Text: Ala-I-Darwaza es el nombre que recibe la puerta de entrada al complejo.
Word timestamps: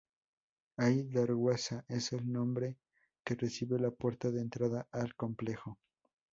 Ala-I-Darwaza 0.77 1.85
es 1.87 2.11
el 2.13 2.31
nombre 2.31 2.75
que 3.23 3.35
recibe 3.35 3.77
la 3.77 3.91
puerta 3.91 4.31
de 4.31 4.41
entrada 4.41 4.87
al 4.91 5.13
complejo. 5.13 5.77